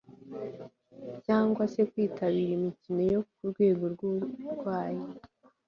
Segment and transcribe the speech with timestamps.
[1.25, 5.05] cyangwa se kwitabira imikino yo kurwego rw'uburayi